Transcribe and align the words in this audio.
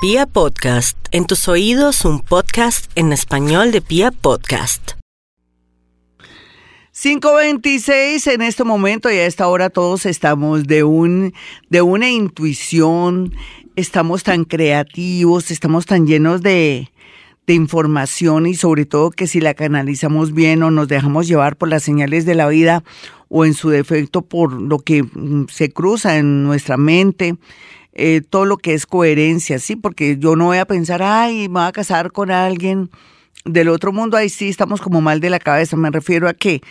Pia 0.00 0.26
Podcast, 0.26 0.96
en 1.10 1.26
tus 1.26 1.48
oídos 1.48 2.04
un 2.04 2.20
podcast 2.20 2.88
en 2.94 3.12
español 3.12 3.72
de 3.72 3.80
Pia 3.80 4.12
Podcast. 4.12 4.92
526 6.92 8.24
en 8.28 8.42
este 8.42 8.62
momento 8.62 9.10
y 9.10 9.16
a 9.16 9.26
esta 9.26 9.48
hora 9.48 9.70
todos 9.70 10.06
estamos 10.06 10.68
de 10.68 10.84
un 10.84 11.34
de 11.68 11.82
una 11.82 12.08
intuición, 12.08 13.34
estamos 13.74 14.22
tan 14.22 14.44
creativos, 14.44 15.50
estamos 15.50 15.84
tan 15.84 16.06
llenos 16.06 16.42
de 16.42 16.92
de 17.48 17.54
información 17.54 18.46
y 18.46 18.54
sobre 18.54 18.84
todo 18.84 19.10
que 19.10 19.26
si 19.26 19.40
la 19.40 19.54
canalizamos 19.54 20.32
bien 20.32 20.62
o 20.62 20.70
nos 20.70 20.86
dejamos 20.86 21.26
llevar 21.26 21.56
por 21.56 21.70
las 21.70 21.82
señales 21.82 22.24
de 22.24 22.36
la 22.36 22.46
vida 22.46 22.84
o 23.28 23.44
en 23.44 23.54
su 23.54 23.70
defecto 23.70 24.22
por 24.22 24.52
lo 24.52 24.78
que 24.78 25.02
mm, 25.02 25.46
se 25.48 25.70
cruza 25.70 26.16
en 26.16 26.44
nuestra 26.44 26.76
mente, 26.76 27.36
eh, 27.92 28.22
todo 28.28 28.44
lo 28.44 28.56
que 28.58 28.74
es 28.74 28.86
coherencia, 28.86 29.58
¿sí? 29.58 29.76
Porque 29.76 30.16
yo 30.18 30.36
no 30.36 30.46
voy 30.46 30.58
a 30.58 30.66
pensar, 30.66 31.02
ay, 31.02 31.48
me 31.48 31.60
voy 31.60 31.68
a 31.68 31.72
casar 31.72 32.12
con 32.12 32.30
alguien 32.30 32.90
del 33.44 33.68
otro 33.68 33.92
mundo, 33.92 34.16
ahí 34.16 34.28
sí 34.28 34.48
estamos 34.48 34.80
como 34.80 35.00
mal 35.00 35.20
de 35.20 35.30
la 35.30 35.38
cabeza, 35.38 35.76
me 35.76 35.90
refiero 35.90 36.28
a 36.28 36.34
que 36.34 36.62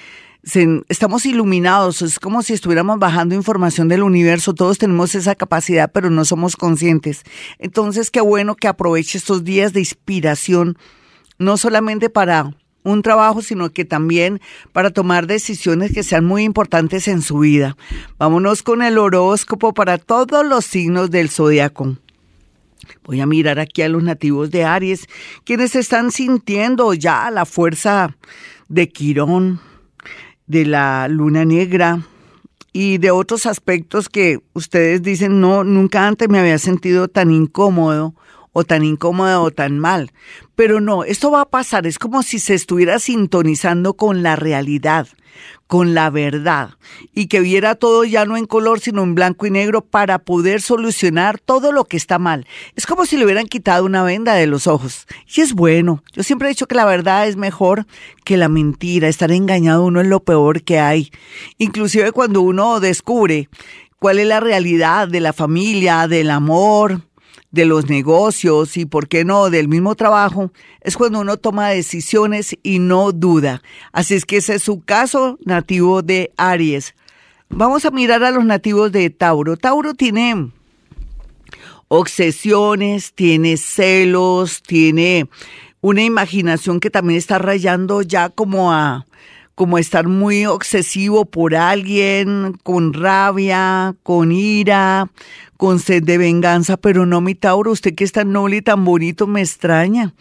estamos 0.88 1.26
iluminados, 1.26 2.02
es 2.02 2.20
como 2.20 2.41
si 2.41 2.54
estuviéramos 2.54 3.00
bajando 3.00 3.36
información 3.36 3.88
del 3.89 4.03
universo, 4.03 4.53
todos 4.53 4.78
tenemos 4.78 5.14
esa 5.16 5.36
capacidad, 5.36 5.92
pero 5.92 6.09
no 6.09 6.23
somos 6.23 6.55
conscientes. 6.55 7.23
Entonces, 7.59 8.12
qué 8.12 8.22
bueno 8.22 8.55
que 8.55 8.67
aproveche 8.67 9.17
estos 9.17 9.44
días 9.44 9.73
de 9.73 9.81
inspiración, 9.81 10.78
no 11.38 11.58
solamente 11.58 12.09
para 12.09 12.55
un 12.88 13.02
trabajo, 13.02 13.41
sino 13.41 13.70
que 13.72 13.86
también 13.86 14.40
para 14.72 14.91
tomar 14.91 15.28
decisiones 15.28 15.94
que 15.94 16.04
sean 16.04 16.26
muy 16.26 16.44
importantes 16.44 17.08
en 17.08 17.22
su 17.22 17.40
vida. 17.40 17.76
Vámonos 18.18 18.64
con 18.64 18.82
el 18.82 18.98
horóscopo 18.98 19.73
para 19.73 19.98
todos 19.98 20.45
los 20.45 20.66
signos 20.66 21.12
del 21.12 21.30
zodiaco. 21.30 21.98
Voy 23.04 23.20
a 23.20 23.26
mirar 23.26 23.59
aquí 23.59 23.81
a 23.81 23.90
los 23.90 24.04
nativos 24.04 24.52
de 24.52 24.64
Aries, 24.64 25.08
quienes 25.44 25.76
están 25.76 26.12
sintiendo 26.12 26.94
ya 26.94 27.30
la 27.30 27.45
fuerza 27.45 28.16
de 28.70 28.88
Quirón, 28.89 29.59
de 30.45 30.66
la 30.66 31.08
luna 31.09 31.44
negra 31.44 32.02
y 32.72 33.00
de 33.00 33.11
otros 33.11 33.45
aspectos 33.45 34.08
que 34.08 34.39
ustedes 34.54 35.02
dicen, 35.02 35.42
no, 35.42 35.66
nunca 35.66 36.08
antes 36.08 36.30
me 36.30 36.39
había 36.39 36.58
sentido 36.58 37.09
tan 37.09 37.31
incómodo 37.31 38.14
o 38.58 38.63
tan 38.63 38.83
incómodo 38.83 39.44
o 39.44 39.52
tan 39.52 39.77
mal. 39.77 40.11
Pero 40.55 40.81
no, 40.81 41.03
esto 41.03 41.30
va 41.30 41.41
a 41.41 41.50
pasar, 41.50 41.86
es 41.86 42.00
como 42.00 42.23
si 42.23 42.39
se 42.39 42.55
estuviera 42.55 42.97
sintonizando 42.97 43.94
con 43.94 44.23
la 44.23 44.36
realidad, 44.36 45.08
con 45.67 45.94
la 45.94 46.09
verdad, 46.09 46.72
y 47.14 47.27
que 47.27 47.39
viera 47.39 47.75
todo 47.75 48.03
ya 48.03 48.25
no 48.25 48.36
en 48.36 48.47
color, 48.47 48.80
sino 48.80 49.03
en 49.03 49.14
blanco 49.14 49.45
y 49.45 49.52
negro 49.52 49.81
para 49.81 50.17
poder 50.17 50.64
solucionar 50.64 51.38
todo 51.38 51.72
lo 51.72 51.86
que 51.86 51.97
está 51.97 52.17
mal. 52.17 52.47
Es 52.75 52.88
como 52.88 53.05
si 53.05 53.16
le 53.16 53.25
hubieran 53.25 53.45
quitado 53.45 53.86
una 53.86 54.02
venda 54.02 54.33
de 54.33 54.47
los 54.47 54.66
ojos. 54.66 55.05
Y 55.36 55.42
es 55.42 55.53
bueno. 55.53 56.03
Yo 56.14 56.23
siempre 56.23 56.47
he 56.47 56.49
dicho 56.49 56.66
que 56.66 56.73
la 56.73 56.86
verdad 56.86 57.27
es 57.27 57.36
mejor 57.36 57.86
que 58.25 58.38
la 58.38 58.49
mentira. 58.49 59.08
Estar 59.08 59.31
engañado 59.31 59.86
uno 59.86 60.02
es 60.02 60.08
lo 60.08 60.21
peor 60.21 60.64
que 60.64 60.80
hay. 60.80 61.11
Inclusive 61.59 62.11
cuando 62.11 62.42
uno 62.42 62.80
descubre 62.80 63.49
cuál 63.99 64.17
es 64.17 64.25
la 64.25 64.39
realidad 64.39 65.08
de 65.08 65.19
la 65.19 65.33
familia, 65.33 66.08
del 66.08 66.31
amor, 66.31 67.06
de 67.52 67.66
los 67.66 67.90
negocios 67.90 68.78
y, 68.78 68.86
¿por 68.86 69.08
qué 69.08 69.26
no?, 69.26 69.50
del 69.50 69.67
mismo 69.67 69.95
trabajo, 69.95 70.52
es 70.81 70.98
cuando 70.98 71.22
uno 71.22 71.38
toma 71.38 71.70
decisiones 71.70 72.56
y 72.64 72.80
no 72.80 73.12
duda. 73.12 73.62
Así 73.92 74.16
es 74.16 74.26
que 74.26 74.38
ese 74.38 74.56
es 74.56 74.64
su 74.64 74.81
caso 74.81 75.38
nativo 75.45 76.02
de 76.02 76.31
Aries. 76.38 76.94
Vamos 77.50 77.86
a 77.86 77.92
mirar 77.92 78.23
a 78.23 78.31
los 78.31 78.45
nativos 78.45 78.92
de 78.92 79.09
Tauro. 79.09 79.56
Tauro 79.56 79.94
tiene 79.94 80.52
obsesiones, 81.88 83.14
tiene 83.14 83.58
celos, 83.58 84.61
tiene 84.61 85.30
una 85.80 86.04
imaginación 86.04 86.80
que 86.80 86.89
también 86.89 87.17
está 87.17 87.39
rayando 87.39 88.02
ya 88.02 88.30
como 88.30 88.73
a 88.73 89.06
como 89.56 89.80
estar 89.80 90.08
muy 90.08 90.45
obsesivo 90.45 91.26
por 91.26 91.55
alguien, 91.55 92.60
con 92.61 92.94
rabia, 92.94 93.95
con 94.04 94.32
ira, 94.32 95.10
con 95.58 95.80
sed 95.80 96.04
de 96.04 96.18
venganza, 96.18 96.78
pero 96.78 97.06
no 97.06 97.20
mi 97.20 97.36
Tauro, 97.36 97.72
usted 97.72 97.95
que 97.95 98.04
es 98.04 98.12
tan 98.12 98.32
noble 98.32 98.58
y 98.58 98.62
tan 98.62 98.86
bonito 98.86 99.28
me 99.28 99.42
extraña. 99.42 100.14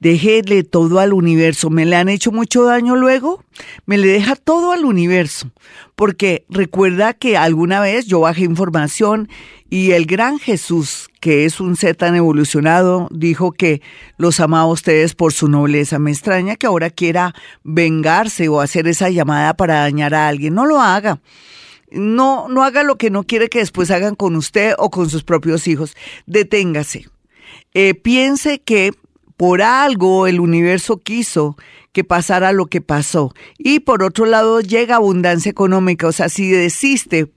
Déjele 0.00 0.64
todo 0.64 0.98
al 0.98 1.12
universo. 1.12 1.70
¿Me 1.70 1.86
le 1.86 1.96
han 1.96 2.08
hecho 2.08 2.32
mucho 2.32 2.64
daño 2.64 2.96
luego? 2.96 3.44
Me 3.86 3.98
le 3.98 4.08
deja 4.08 4.36
todo 4.36 4.72
al 4.72 4.84
universo. 4.84 5.50
Porque 5.94 6.44
recuerda 6.48 7.14
que 7.14 7.36
alguna 7.36 7.80
vez 7.80 8.06
yo 8.06 8.20
bajé 8.20 8.42
información 8.42 9.28
y 9.68 9.92
el 9.92 10.06
gran 10.06 10.40
Jesús, 10.40 11.08
que 11.20 11.44
es 11.44 11.60
un 11.60 11.76
ser 11.76 11.94
tan 11.94 12.16
evolucionado, 12.16 13.06
dijo 13.12 13.52
que 13.52 13.82
los 14.16 14.40
amaba 14.40 14.64
a 14.64 14.72
ustedes 14.72 15.14
por 15.14 15.32
su 15.32 15.48
nobleza. 15.48 16.00
Me 16.00 16.10
extraña 16.10 16.56
que 16.56 16.66
ahora 16.66 16.90
quiera 16.90 17.34
vengarse 17.62 18.48
o 18.48 18.60
hacer 18.60 18.88
esa 18.88 19.10
llamada 19.10 19.54
para 19.54 19.80
dañar 19.80 20.14
a 20.14 20.26
alguien. 20.26 20.54
No 20.54 20.66
lo 20.66 20.80
haga. 20.80 21.20
No, 21.92 22.48
no 22.48 22.62
haga 22.62 22.82
lo 22.82 22.96
que 22.96 23.10
no 23.10 23.24
quiere 23.24 23.48
que 23.48 23.58
después 23.60 23.90
hagan 23.90 24.14
con 24.14 24.36
usted 24.36 24.74
o 24.78 24.90
con 24.90 25.10
sus 25.10 25.24
propios 25.24 25.66
hijos. 25.68 25.96
Deténgase. 26.26 27.06
Eh, 27.74 27.94
piense 27.94 28.60
que 28.60 28.92
por 29.36 29.62
algo 29.62 30.26
el 30.26 30.40
universo 30.40 30.98
quiso 30.98 31.56
que 31.92 32.04
pasara 32.04 32.52
lo 32.52 32.66
que 32.66 32.80
pasó. 32.80 33.34
Y 33.58 33.80
por 33.80 34.02
otro 34.02 34.26
lado 34.26 34.60
llega 34.60 34.96
abundancia 34.96 35.50
económica. 35.50 36.06
O 36.06 36.12
sea, 36.12 36.28
si 36.28 36.50
desiste 36.50 37.30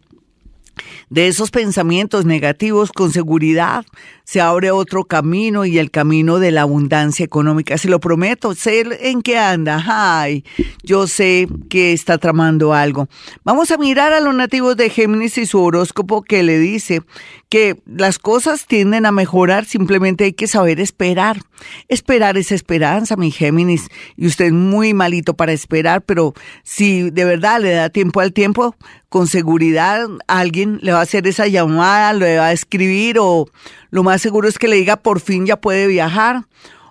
de 1.09 1.27
esos 1.27 1.51
pensamientos 1.51 2.25
negativos, 2.25 2.91
con 2.91 3.11
seguridad 3.11 3.85
se 4.23 4.41
abre 4.41 4.71
otro 4.71 5.03
camino 5.03 5.65
y 5.65 5.77
el 5.77 5.91
camino 5.91 6.39
de 6.39 6.51
la 6.51 6.61
abundancia 6.61 7.25
económica. 7.25 7.77
Se 7.77 7.89
lo 7.89 7.99
prometo, 7.99 8.55
sé 8.55 8.83
en 9.09 9.21
qué 9.21 9.37
anda. 9.37 9.83
Ay, 9.85 10.43
yo 10.83 11.07
sé 11.07 11.47
que 11.69 11.93
está 11.93 12.17
tramando 12.17 12.73
algo. 12.73 13.07
Vamos 13.43 13.71
a 13.71 13.77
mirar 13.77 14.13
a 14.13 14.19
los 14.19 14.33
nativos 14.33 14.77
de 14.77 14.89
Géminis 14.89 15.37
y 15.37 15.45
su 15.45 15.61
horóscopo 15.61 16.21
que 16.21 16.43
le 16.43 16.59
dice 16.59 17.01
que 17.49 17.79
las 17.85 18.17
cosas 18.17 18.65
tienden 18.65 19.05
a 19.05 19.11
mejorar, 19.11 19.65
simplemente 19.65 20.23
hay 20.23 20.33
que 20.33 20.47
saber 20.47 20.79
esperar. 20.79 21.39
Esperar 21.87 22.37
es 22.37 22.51
esperanza, 22.51 23.15
mi 23.15 23.29
Géminis. 23.29 23.89
Y 24.17 24.25
usted 24.25 24.45
es 24.45 24.53
muy 24.53 24.93
malito 24.93 25.35
para 25.35 25.51
esperar, 25.51 26.01
pero 26.01 26.33
si 26.63 27.11
de 27.11 27.25
verdad 27.25 27.61
le 27.61 27.71
da 27.71 27.89
tiempo 27.89 28.21
al 28.21 28.33
tiempo, 28.33 28.75
con 29.09 29.27
seguridad 29.27 30.07
alguien 30.27 30.79
le 30.81 30.93
va 30.93 30.99
a 30.99 31.03
hacer 31.03 31.27
esa 31.27 31.45
llamada, 31.45 32.13
le 32.13 32.37
va 32.37 32.47
a 32.47 32.51
escribir 32.53 33.19
o 33.19 33.47
lo 33.91 34.01
más 34.01 34.12
seguro 34.21 34.47
es 34.47 34.57
que 34.59 34.67
le 34.67 34.75
diga 34.75 34.97
por 34.97 35.19
fin 35.19 35.45
ya 35.45 35.59
puede 35.59 35.87
viajar 35.87 36.45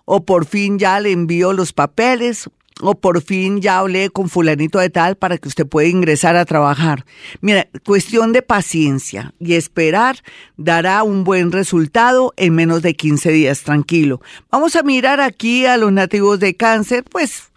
o 0.05 0.25
por 0.25 0.47
fin 0.47 0.79
ya 0.79 1.01
le 1.01 1.13
envío 1.13 1.53
los 1.53 1.73
papeles 1.73 2.49
o 2.81 2.95
por 2.95 3.23
fin 3.23 3.61
ya 3.61 3.79
hablé 3.79 4.11
con 4.11 4.29
fulanito 4.29 4.79
de 4.79 4.91
tal 4.91 5.17
para 5.17 5.39
que 5.39 5.49
usted 5.49 5.67
pueda 5.67 5.89
ingresar 5.89 6.37
a 6.37 6.45
trabajar. 6.45 7.05
Mira, 7.41 7.69
cuestión 7.85 8.33
de 8.33 8.43
paciencia 8.43 9.35
y 9.39 9.55
esperar 9.55 10.17
dará 10.57 11.03
un 11.03 11.25
buen 11.25 11.53
resultado 11.53 12.33
en 12.37 12.55
menos 12.55 12.83
de 12.83 12.95
15 12.95 13.31
días, 13.31 13.63
tranquilo. 13.63 14.21
Vamos 14.51 14.75
a 14.77 14.83
mirar 14.83 15.21
aquí 15.21 15.67
a 15.67 15.77
los 15.77 15.93
nativos 15.93 16.41
de 16.41 16.57
cáncer, 16.57 17.05
pues 17.05 17.53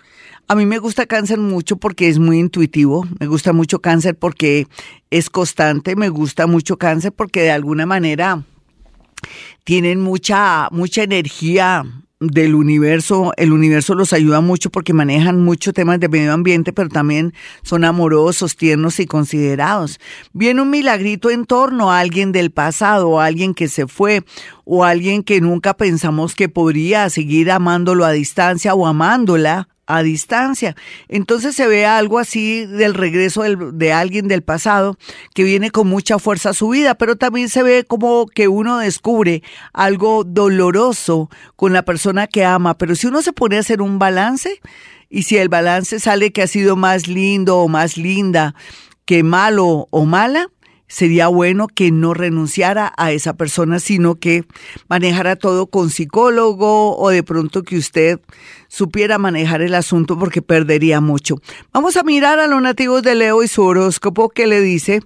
a 0.48 0.54
mí 0.54 0.68
me 0.68 0.78
gusta 0.78 1.08
cáncer 1.08 1.40
mucho 1.40 1.78
porque 1.78 2.08
es 2.08 2.20
muy 2.20 2.38
intuitivo, 2.38 3.08
me 3.20 3.26
gusta 3.26 3.52
mucho 3.52 3.80
cáncer 3.80 4.16
porque 4.16 4.68
es 5.10 5.32
constante, 5.32 5.96
me 5.96 6.10
gusta 6.10 6.46
mucho 6.46 6.78
cáncer 6.78 7.12
porque 7.12 7.42
de 7.42 7.52
alguna 7.52 7.88
manera 7.88 8.44
tienen 9.66 10.00
mucha, 10.00 10.70
mucha 10.72 11.04
energía 11.04 11.84
del 12.20 12.56
universo, 12.56 13.34
el 13.36 13.52
universo 13.52 13.94
los 13.96 14.14
ayuda 14.14 14.40
mucho 14.40 14.70
porque 14.70 14.94
manejan 14.94 15.44
muchos 15.44 15.74
temas 15.74 16.00
de 16.00 16.08
medio 16.08 16.32
ambiente, 16.32 16.72
pero 16.72 16.88
también 16.88 17.34
son 17.64 17.84
amorosos, 17.84 18.56
tiernos 18.56 19.00
y 19.00 19.06
considerados. 19.06 20.00
Viene 20.34 20.62
un 20.62 20.70
milagrito 20.70 21.30
en 21.30 21.46
torno 21.46 21.92
a 21.92 22.00
alguien 22.00 22.32
del 22.32 22.52
pasado, 22.52 23.20
a 23.20 23.26
alguien 23.26 23.54
que 23.54 23.68
se 23.68 23.88
fue, 23.88 24.24
o 24.64 24.84
alguien 24.84 25.24
que 25.24 25.42
nunca 25.42 25.76
pensamos 25.76 26.36
que 26.36 26.48
podría 26.48 27.10
seguir 27.10 27.52
amándolo 27.52 28.06
a 28.06 28.12
distancia 28.12 28.76
o 28.76 28.88
amándola 28.88 29.68
a 29.88 30.04
distancia. 30.04 30.76
Entonces 31.08 31.56
se 31.56 31.68
ve 31.68 31.86
algo 31.86 32.20
así 32.20 32.66
del 32.66 32.94
regreso 32.94 33.44
de 33.44 33.94
alguien 33.94 34.28
del 34.28 34.44
pasado 34.44 34.98
que 35.34 35.44
viene 35.44 35.72
con 35.72 35.88
mucha 35.88 36.20
fuerza 36.20 36.50
a 36.50 36.54
su 36.54 36.70
vida, 36.70 36.96
pero 36.96 37.16
también 37.16 37.50
se 37.50 37.64
ve 37.64 37.86
como 37.86 38.26
que 38.28 38.48
uno 38.48 38.78
descubre 38.80 39.44
algo 39.74 40.24
doloroso 40.24 41.30
con 41.56 41.74
la 41.74 41.84
persona 41.84 42.28
que 42.28 42.46
ama. 42.46 42.78
Pero 42.78 42.96
si 42.96 43.08
uno 43.08 43.22
se 43.22 43.34
pone 43.34 43.58
a 43.58 43.60
hacer 43.60 43.82
un 43.82 44.00
balance 44.00 44.60
y 45.10 45.24
si 45.24 45.38
el 45.38 45.50
balance 45.50 46.00
sale 46.00 46.32
que 46.32 46.42
ha 46.42 46.48
sido 46.48 46.76
más 46.76 47.08
lindo 47.08 47.60
o 47.60 47.68
más 47.68 47.98
linda 47.98 48.56
que 49.06 49.22
malo 49.22 49.88
o 49.92 50.06
mala, 50.06 50.50
sería 50.88 51.28
bueno 51.28 51.68
que 51.68 51.92
no 51.92 52.14
renunciara 52.14 52.94
a 52.98 53.12
esa 53.12 53.36
persona, 53.36 53.80
sino 53.80 54.16
que 54.16 54.46
manejara 54.88 55.36
todo 55.36 55.68
con 55.68 55.90
psicólogo 55.90 56.98
o 56.98 57.10
de 57.10 57.24
pronto 57.24 57.64
que 57.64 57.78
usted 57.78 58.20
supiera 58.76 59.18
manejar 59.18 59.62
el 59.62 59.74
asunto 59.74 60.20
porque 60.20 60.42
perdería 60.42 61.00
mucho. 61.00 61.38
Vamos 61.72 61.96
a 61.96 62.04
mirar 62.04 62.40
a 62.40 62.48
los 62.48 62.62
nativos 62.62 63.04
de 63.04 63.16
Leo 63.16 63.42
y 63.42 63.48
su 63.48 63.64
horóscopo 63.64 64.28
que 64.28 64.48
le 64.48 64.60
dice 64.60 65.00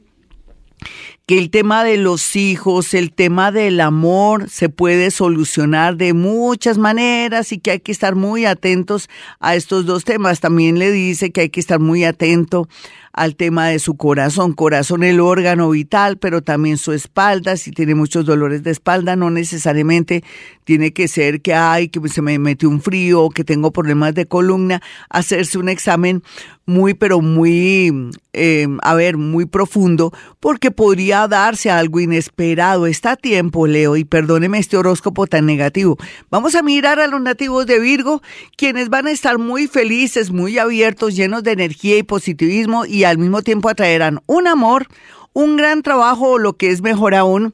que 1.27 1.37
el 1.37 1.51
tema 1.51 1.83
de 1.83 1.97
los 1.97 2.35
hijos, 2.35 2.95
el 2.95 3.13
tema 3.13 3.51
del 3.51 3.79
amor 3.79 4.49
se 4.49 4.69
puede 4.69 5.11
solucionar 5.11 5.97
de 5.97 6.13
muchas 6.13 6.79
maneras 6.79 7.51
y 7.51 7.59
que 7.59 7.69
hay 7.69 7.79
que 7.79 7.91
estar 7.91 8.15
muy 8.15 8.47
atentos 8.47 9.07
a 9.39 9.53
estos 9.53 9.85
dos 9.85 10.03
temas. 10.03 10.39
También 10.39 10.79
le 10.79 10.91
dice 10.91 11.29
que 11.29 11.41
hay 11.41 11.49
que 11.49 11.59
estar 11.59 11.79
muy 11.79 12.05
atento 12.05 12.67
al 13.13 13.35
tema 13.35 13.67
de 13.67 13.79
su 13.79 13.97
corazón. 13.97 14.53
Corazón 14.53 15.03
el 15.03 15.19
órgano 15.19 15.69
vital, 15.69 16.17
pero 16.17 16.41
también 16.41 16.77
su 16.77 16.91
espalda. 16.91 17.57
Si 17.57 17.71
tiene 17.71 17.95
muchos 17.95 18.25
dolores 18.25 18.63
de 18.63 18.71
espalda, 18.71 19.15
no 19.15 19.29
necesariamente 19.29 20.23
tiene 20.63 20.93
que 20.93 21.07
ser 21.07 21.41
que 21.41 21.53
hay, 21.53 21.89
que 21.89 22.07
se 22.09 22.21
me 22.21 22.37
metió 22.39 22.69
un 22.69 22.81
frío 22.81 23.29
que 23.29 23.43
tengo 23.43 23.71
problemas 23.71 24.13
de 24.13 24.25
columna. 24.25 24.81
Hacerse 25.09 25.57
un 25.57 25.69
examen 25.69 26.23
muy, 26.69 26.93
pero 26.93 27.19
muy, 27.19 28.11
eh, 28.31 28.67
a 28.83 28.93
ver, 28.93 29.17
muy 29.17 29.45
profundo, 29.45 30.13
porque 30.39 30.69
podría 30.69 31.27
darse 31.27 31.71
algo 31.71 31.99
inesperado. 31.99 32.85
Está 32.85 33.13
a 33.13 33.15
tiempo, 33.15 33.65
Leo, 33.65 33.97
y 33.97 34.05
perdóneme 34.05 34.59
este 34.59 34.77
horóscopo 34.77 35.25
tan 35.25 35.47
negativo. 35.47 35.97
Vamos 36.29 36.53
a 36.53 36.61
mirar 36.61 36.99
a 36.99 37.07
los 37.07 37.21
nativos 37.21 37.65
de 37.65 37.79
Virgo, 37.79 38.21
quienes 38.55 38.89
van 38.89 39.07
a 39.07 39.11
estar 39.11 39.39
muy 39.39 39.67
felices, 39.67 40.29
muy 40.29 40.59
abiertos, 40.59 41.15
llenos 41.15 41.43
de 41.43 41.53
energía 41.53 41.97
y 41.97 42.03
positivismo, 42.03 42.85
y 42.85 43.03
al 43.09 43.17
mismo 43.17 43.41
tiempo 43.41 43.69
atraerán 43.69 44.21
un 44.25 44.47
amor, 44.47 44.87
un 45.33 45.57
gran 45.57 45.81
trabajo, 45.81 46.31
o 46.31 46.37
lo 46.37 46.57
que 46.57 46.69
es 46.69 46.81
mejor 46.81 47.15
aún, 47.15 47.53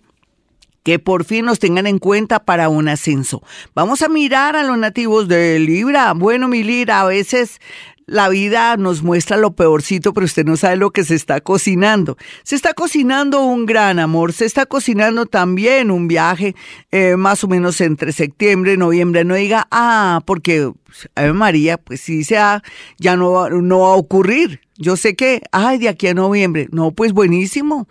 que 0.83 0.99
por 0.99 1.25
fin 1.25 1.45
nos 1.45 1.59
tengan 1.59 1.87
en 1.87 1.97
cuenta 1.97 2.39
para 2.39 2.69
un 2.69 2.87
ascenso. 2.87 3.41
Vamos 3.73 4.03
a 4.03 4.07
mirar 4.07 4.55
a 4.55 4.63
los 4.63 4.77
nativos 4.77 5.27
de 5.27 5.57
Libra. 5.59 6.13
Bueno, 6.13 6.47
mi 6.47 6.61
Libra, 6.61 7.01
a 7.01 7.05
veces 7.05 7.59
la 8.07 8.29
vida 8.29 8.77
nos 8.77 9.01
muestra 9.01 9.35
lo 9.35 9.55
peorcito, 9.55 10.13
pero 10.13 10.25
usted 10.25 10.45
no 10.45 10.57
sabe 10.57 10.75
lo 10.75 10.91
que 10.91 11.03
se 11.03 11.15
está 11.15 11.41
cocinando. 11.41 12.17
Se 12.43 12.55
está 12.55 12.73
cocinando 12.73 13.41
un 13.41 13.65
gran 13.65 13.97
amor, 13.97 14.31
se 14.31 14.45
está 14.45 14.67
cocinando 14.67 15.25
también 15.25 15.89
un 15.89 16.07
viaje 16.07 16.55
eh, 16.91 17.15
más 17.17 17.43
o 17.43 17.47
menos 17.47 17.81
entre 17.81 18.11
septiembre 18.11 18.73
y 18.73 18.77
noviembre. 18.77 19.25
No 19.25 19.33
diga, 19.33 19.67
ah, 19.71 20.21
porque 20.25 20.71
Ave 21.15 21.33
María, 21.33 21.77
pues 21.77 22.01
si 22.01 22.23
sea, 22.23 22.61
ya 22.99 23.15
no, 23.15 23.49
no 23.49 23.79
va 23.79 23.87
a 23.87 23.95
ocurrir. 23.95 24.61
Yo 24.77 24.97
sé 24.97 25.15
que, 25.15 25.41
ay, 25.53 25.77
de 25.77 25.87
aquí 25.87 26.07
a 26.07 26.13
noviembre. 26.13 26.67
No, 26.69 26.91
pues 26.91 27.13
buenísimo. 27.13 27.87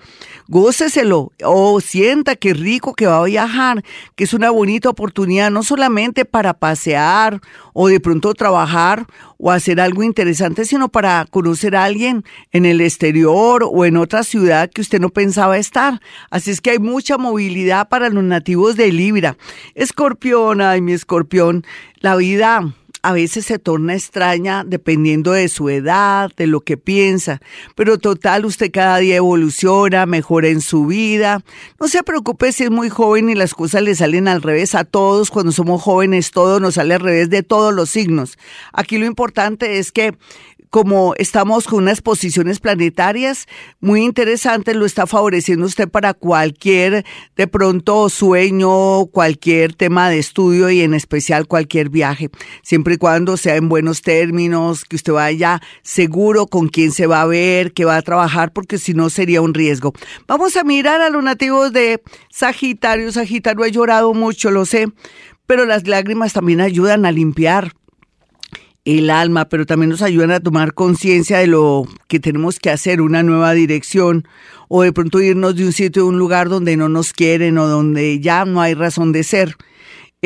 Góceselo. 0.49 1.33
O 1.43 1.81
sienta 1.81 2.37
que 2.37 2.53
rico 2.53 2.93
que 2.93 3.07
va 3.07 3.21
a 3.21 3.25
viajar, 3.25 3.83
que 4.17 4.25
es 4.25 4.35
una 4.35 4.51
bonita 4.51 4.91
oportunidad, 4.91 5.51
no 5.51 5.63
solamente 5.63 6.27
para 6.27 6.53
pasear 6.53 7.41
o 7.73 7.89
de 7.89 8.01
pronto 8.01 8.35
trabajar 8.35 9.07
o 9.39 9.51
hacer 9.51 9.81
algo 9.81 10.03
interesante, 10.03 10.67
sino 10.67 10.91
para 10.91 11.27
conocer 11.31 11.75
a 11.75 11.85
alguien 11.85 12.23
en 12.53 12.67
el 12.67 12.83
exterior 12.83 13.67
o 13.67 13.87
en 13.87 13.97
otra 13.97 14.23
ciudad 14.23 14.69
que 14.69 14.83
usted 14.83 15.01
no 15.01 15.09
pensaba 15.09 15.57
estar. 15.57 16.03
Así 16.29 16.51
es 16.51 16.61
que 16.61 16.73
hay 16.73 16.79
mucha 16.79 17.17
movilidad 17.17 17.89
para 17.89 18.11
los 18.11 18.25
nativos 18.25 18.77
de 18.77 18.93
Libra. 18.93 19.39
Escorpión, 19.75 20.61
ay, 20.61 20.83
mi 20.83 20.93
escorpión, 20.93 21.65
la 22.01 22.15
vida 22.17 22.75
a 23.05 23.13
veces 23.13 23.45
se 23.45 23.59
torna 23.59 23.93
extraña 23.93 24.65
dependiendo 24.65 25.33
de 25.33 25.51
su 25.51 25.69
edad, 25.69 26.33
de 26.39 26.47
lo 26.47 26.63
que 26.63 26.79
piensa, 26.79 27.43
pero 27.75 27.99
total, 27.99 28.47
usted 28.47 28.71
cada 28.73 28.97
día 28.97 29.17
evoluciona, 29.17 30.07
mejora 30.07 30.49
en 30.49 30.63
su 30.63 30.87
vida. 30.87 31.45
No 31.79 31.87
se 31.89 32.03
preocupe 32.03 32.51
si 32.51 32.65
es 32.65 32.71
muy 32.71 32.89
joven 32.89 33.29
y 33.29 33.35
las 33.35 33.53
cosas 33.53 33.83
le 33.83 33.95
salen 33.95 34.27
al 34.27 34.41
revés 34.41 34.75
a 34.75 34.85
todos. 34.85 35.31
Cuando 35.31 35.53
somos 35.53 35.83
jóvenes, 35.83 36.31
todo 36.31 36.61
nos 36.61 36.75
sale 36.77 36.95
al 36.95 37.01
revés 37.01 37.29
de 37.29 37.43
todos 37.43 37.75
los 37.75 37.91
signos. 37.91 38.39
Aquí 38.73 38.97
lo 38.97 39.05
importante 39.05 39.79
es 39.79 39.93
que 39.93 40.15
como 40.75 41.15
estamos 41.19 41.69
con 41.69 41.85
unas 41.85 42.01
posiciones 42.01 42.59
planetarias 42.59 43.47
muy 43.79 44.03
interesantes, 44.03 44.75
lo 44.75 44.87
está 44.87 45.07
favoreciendo 45.07 45.67
usted 45.67 45.89
para 45.89 46.15
cualquier, 46.15 47.05
de 47.37 47.47
pronto, 47.47 48.09
sueño, 48.09 49.07
cualquier 49.07 49.75
tema 49.75 50.11
de 50.11 50.19
estudio 50.19 50.71
y 50.71 50.81
en 50.81 50.93
especial 50.93 51.47
cualquier 51.47 51.91
viaje, 51.91 52.29
siempre 52.65 52.95
y 52.95 52.97
cuando 52.97 53.37
sea 53.37 53.55
en 53.55 53.69
buenos 53.69 54.03
términos, 54.03 54.85
que 54.85 54.97
usted 54.97 55.13
vaya 55.13 55.63
seguro 55.83 56.49
con 56.49 56.67
quién 56.67 56.91
se 56.91 57.07
va 57.07 57.23
a 57.23 57.27
ver, 57.27 57.73
que 57.73 57.85
va 57.85 57.97
a 57.97 58.03
trabajar, 58.03 58.53
porque 58.53 58.79
si 58.79 58.95
no 58.95 59.11
sería 59.11 59.43
un 59.43 59.55
riesgo. 59.55 59.93
Vamos 60.27 60.57
a 60.57 60.65
mirar 60.65 61.01
a 61.03 61.09
los 61.09 61.23
nativos 61.23 61.73
de 61.73 62.03
Sagitario. 62.31 63.13
Sagitario 63.13 63.63
ha 63.63 63.69
llorado 63.69 64.13
mucho, 64.13 64.51
lo 64.51 64.67
sé, 64.67 64.89
pero 65.47 65.67
las 65.67 65.87
lágrimas 65.87 66.33
también 66.33 66.61
ayudan 66.61 67.07
a 67.07 67.13
limpiar 67.13 67.75
el 68.85 69.11
alma, 69.11 69.49
pero 69.49 69.67
también 69.67 69.91
nos 69.91 70.03
ayudan 70.03 70.31
a 70.31 70.41
tomar 70.41 70.75
conciencia 70.75 71.39
de 71.39 71.47
lo 71.47 71.87
que 72.09 72.21
tenemos 72.21 72.59
que 72.59 72.71
hacer, 72.71 73.01
una 73.01 73.23
nueva 73.23 73.53
dirección, 73.53 74.29
o 74.69 74.83
de 74.83 74.93
pronto 74.93 75.21
irnos 75.21 75.57
de 75.57 75.65
un 75.65 75.73
sitio 75.73 76.03
a 76.03 76.07
un 76.07 76.19
lugar 76.19 76.49
donde 76.49 76.77
no 76.77 76.89
nos 76.89 77.13
quieren 77.13 77.59
o 77.59 77.67
donde 77.67 78.21
ya 78.21 78.45
no 78.45 78.61
hay 78.61 78.75
razón 78.75 79.13
de 79.13 79.25
ser. 79.25 79.57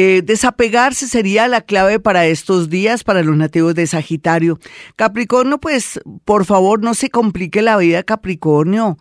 Eh, 0.00 0.22
desapegarse 0.24 1.08
sería 1.08 1.48
la 1.48 1.60
clave 1.60 1.98
para 1.98 2.24
estos 2.26 2.70
días, 2.70 3.02
para 3.02 3.24
los 3.24 3.36
nativos 3.36 3.74
de 3.74 3.84
Sagitario. 3.84 4.60
Capricornio, 4.94 5.58
pues 5.58 5.98
por 6.24 6.44
favor 6.44 6.80
no 6.84 6.94
se 6.94 7.10
complique 7.10 7.62
la 7.62 7.76
vida, 7.76 8.04
Capricornio. 8.04 8.96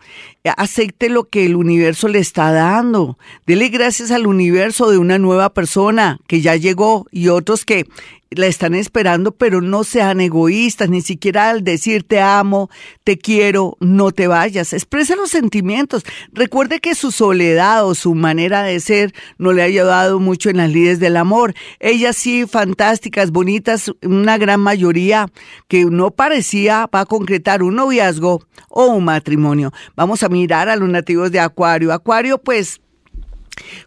Acepte 0.58 1.10
lo 1.10 1.30
que 1.30 1.46
el 1.46 1.56
universo 1.56 2.08
le 2.08 2.18
está 2.18 2.52
dando. 2.52 3.20
Dele 3.46 3.70
gracias 3.70 4.10
al 4.10 4.26
universo 4.26 4.90
de 4.90 4.98
una 4.98 5.20
nueva 5.20 5.54
persona 5.54 6.20
que 6.26 6.42
ya 6.42 6.56
llegó 6.56 7.06
y 7.12 7.28
otros 7.28 7.64
que 7.64 7.86
la 8.32 8.48
están 8.48 8.76
esperando, 8.76 9.32
pero 9.32 9.62
no 9.62 9.84
sean 9.84 10.22
egoístas, 10.22 10.90
ni 10.90 11.02
siquiera 11.02 11.50
al 11.50 11.64
decir 11.64 12.04
te 12.04 12.20
amo, 12.20 12.70
te 13.04 13.18
quiero, 13.18 13.78
no 13.80 14.12
te 14.12 14.28
vayas. 14.28 14.74
Expresa 14.74 15.16
los 15.16 15.30
sentimientos. 15.30 16.04
Recuerde 16.32 16.80
que 16.80 16.96
su 16.96 17.12
soledad 17.12 17.86
o 17.86 17.96
su 17.96 18.16
manera 18.16 18.64
de 18.64 18.80
ser 18.80 19.14
no 19.38 19.54
le 19.54 19.62
ha 19.62 19.66
ayudado 19.66 20.20
mucho 20.20 20.50
en 20.50 20.58
las 20.58 20.72
lides 20.72 21.00
del 21.00 21.18
amor. 21.18 21.54
Ellas 21.80 22.16
sí, 22.18 22.46
fantásticas, 22.46 23.32
bonitas, 23.32 23.92
una 24.02 24.38
gran 24.38 24.60
mayoría 24.60 25.28
que 25.68 25.86
no 25.86 26.12
parecía 26.12 26.90
va 26.94 27.02
a 27.02 27.06
concretar 27.06 27.64
un 27.64 27.76
noviazgo 27.76 28.42
o 28.70 28.88
un 28.88 29.06
matrimonio. 29.06 29.72
Vamos 29.96 30.24
a 30.24 30.30
mirar 30.30 30.70
a 30.70 30.76
los 30.76 30.90
nativos 30.90 31.32
de 31.32 31.40
Acuario. 31.40 31.94
Acuario, 31.94 32.38
pues 32.38 32.82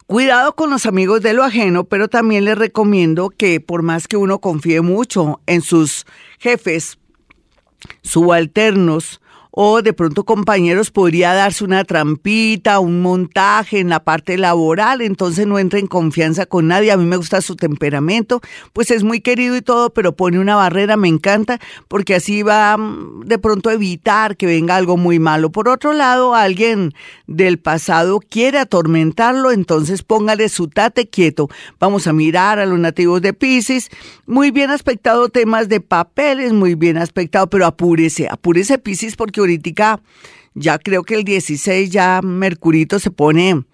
Cuidado 0.06 0.54
con 0.54 0.70
los 0.70 0.86
amigos 0.86 1.22
de 1.22 1.32
lo 1.32 1.44
ajeno, 1.44 1.84
pero 1.84 2.08
también 2.08 2.44
les 2.44 2.58
recomiendo 2.58 3.30
que 3.30 3.60
por 3.60 3.82
más 3.82 4.08
que 4.08 4.16
uno 4.16 4.40
confíe 4.40 4.80
mucho 4.80 5.40
en 5.46 5.62
sus 5.62 6.06
jefes, 6.38 6.98
subalternos 8.02 9.20
o 9.50 9.82
de 9.82 9.92
pronto 9.92 10.24
compañeros 10.24 10.90
podría 10.90 11.34
darse 11.34 11.64
una 11.64 11.84
trampita, 11.84 12.80
un 12.80 13.02
montaje 13.02 13.80
en 13.80 13.88
la 13.88 14.00
parte 14.04 14.38
laboral, 14.38 15.00
entonces 15.00 15.46
no 15.46 15.58
entra 15.58 15.78
en 15.78 15.86
confianza 15.86 16.46
con 16.46 16.68
nadie. 16.68 16.92
A 16.92 16.96
mí 16.96 17.04
me 17.04 17.16
gusta 17.16 17.40
su 17.40 17.56
temperamento, 17.56 18.40
pues 18.72 18.90
es 18.90 19.02
muy 19.02 19.20
querido 19.20 19.56
y 19.56 19.62
todo, 19.62 19.90
pero 19.90 20.14
pone 20.14 20.38
una 20.38 20.56
barrera, 20.56 20.96
me 20.96 21.08
encanta, 21.08 21.58
porque 21.88 22.14
así 22.14 22.42
va 22.42 22.76
mm, 22.76 23.22
de 23.24 23.38
pronto 23.38 23.70
a 23.70 23.74
evitar 23.74 24.36
que 24.36 24.46
venga 24.46 24.76
algo 24.76 24.96
muy 24.96 25.18
malo. 25.18 25.50
Por 25.50 25.68
otro 25.68 25.92
lado, 25.92 26.34
alguien 26.34 26.94
del 27.26 27.58
pasado 27.58 28.20
quiere 28.20 28.58
atormentarlo, 28.58 29.50
entonces 29.50 30.02
póngale 30.02 30.48
su 30.48 30.68
tate 30.68 31.08
quieto. 31.08 31.48
Vamos 31.78 32.06
a 32.06 32.12
mirar 32.12 32.58
a 32.58 32.66
los 32.66 32.78
nativos 32.78 33.22
de 33.22 33.32
Pisces, 33.32 33.90
muy 34.26 34.50
bien 34.50 34.70
aspectado 34.70 35.28
temas 35.28 35.68
de 35.68 35.80
papeles, 35.80 36.52
muy 36.52 36.74
bien 36.74 36.96
aspectado, 36.98 37.48
pero 37.48 37.66
apúrese, 37.66 38.28
apúrese 38.30 38.78
Pisces 38.78 39.16
porque 39.16 39.39
ya 40.54 40.78
creo 40.78 41.02
que 41.04 41.14
el 41.14 41.24
16 41.24 41.90
ya 41.90 42.20
Mercurito 42.22 42.98
se 42.98 43.10
pone 43.10 43.64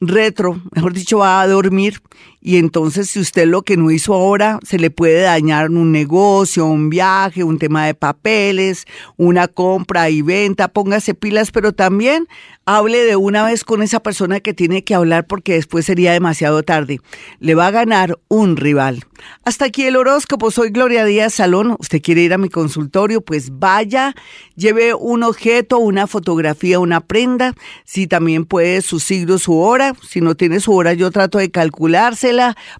retro, 0.00 0.60
mejor 0.74 0.92
dicho, 0.92 1.18
va 1.18 1.40
a 1.40 1.46
dormir 1.46 2.00
y 2.42 2.56
entonces 2.56 3.08
si 3.08 3.20
usted 3.20 3.46
lo 3.46 3.62
que 3.62 3.76
no 3.76 3.90
hizo 3.92 4.14
ahora, 4.14 4.58
se 4.66 4.78
le 4.78 4.90
puede 4.90 5.22
dañar 5.22 5.70
un 5.70 5.92
negocio, 5.92 6.66
un 6.66 6.90
viaje, 6.90 7.44
un 7.44 7.58
tema 7.58 7.86
de 7.86 7.94
papeles, 7.94 8.86
una 9.16 9.46
compra 9.46 10.10
y 10.10 10.22
venta, 10.22 10.68
póngase 10.68 11.14
pilas, 11.14 11.52
pero 11.52 11.72
también 11.72 12.26
hable 12.64 13.04
de 13.04 13.16
una 13.16 13.44
vez 13.44 13.64
con 13.64 13.82
esa 13.82 14.00
persona 14.00 14.40
que 14.40 14.54
tiene 14.54 14.84
que 14.84 14.94
hablar 14.94 15.26
porque 15.26 15.54
después 15.54 15.86
sería 15.86 16.12
demasiado 16.12 16.62
tarde. 16.62 17.00
Le 17.38 17.54
va 17.54 17.68
a 17.68 17.72
ganar 17.72 18.18
un 18.28 18.56
rival. 18.56 19.04
Hasta 19.44 19.66
aquí 19.66 19.84
el 19.84 19.96
horóscopo. 19.96 20.50
Soy 20.50 20.70
Gloria 20.70 21.04
Díaz 21.04 21.34
Salón. 21.34 21.76
¿Usted 21.78 22.02
quiere 22.02 22.22
ir 22.22 22.32
a 22.32 22.38
mi 22.38 22.48
consultorio? 22.48 23.20
Pues 23.20 23.58
vaya, 23.58 24.14
lleve 24.56 24.94
un 24.94 25.22
objeto, 25.22 25.78
una 25.78 26.06
fotografía, 26.06 26.80
una 26.80 27.00
prenda. 27.00 27.54
Si 27.84 28.06
también 28.06 28.44
puede 28.44 28.82
su 28.82 29.00
signo, 29.00 29.38
su 29.38 29.58
hora. 29.58 29.94
Si 30.08 30.20
no 30.20 30.34
tiene 30.34 30.60
su 30.60 30.72
hora, 30.72 30.92
yo 30.92 31.10
trato 31.10 31.38
de 31.38 31.50
calcularse 31.50 32.31